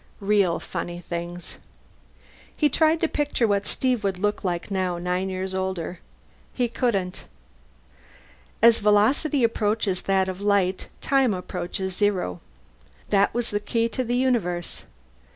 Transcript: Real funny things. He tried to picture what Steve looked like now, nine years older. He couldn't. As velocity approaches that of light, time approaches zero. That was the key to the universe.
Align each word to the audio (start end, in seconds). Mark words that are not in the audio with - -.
Real 0.19 0.59
funny 0.59 0.99
things. 1.01 1.57
He 2.57 2.69
tried 2.69 3.01
to 3.01 3.07
picture 3.07 3.47
what 3.47 3.67
Steve 3.67 4.03
looked 4.03 4.43
like 4.43 4.71
now, 4.71 4.97
nine 4.97 5.29
years 5.29 5.53
older. 5.53 5.99
He 6.51 6.67
couldn't. 6.67 7.25
As 8.63 8.79
velocity 8.79 9.43
approaches 9.43 10.01
that 10.01 10.27
of 10.27 10.41
light, 10.41 10.87
time 11.01 11.35
approaches 11.35 11.95
zero. 11.97 12.41
That 13.09 13.31
was 13.35 13.51
the 13.51 13.59
key 13.59 13.87
to 13.89 14.03
the 14.03 14.17
universe. 14.17 14.85